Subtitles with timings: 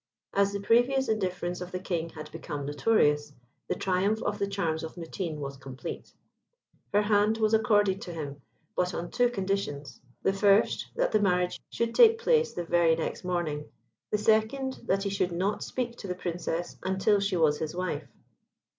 [0.33, 3.33] As the previous indifference of the King had become notorious,
[3.67, 6.11] the triumph of the charms of Mutine was complete.
[6.91, 8.41] Her hand was accorded to him
[8.75, 10.01] but on two conditions.
[10.23, 13.69] The first, that the marriage should take place the very next morning;
[14.09, 18.07] the second, that he should not speak to the Princess until she was his wife.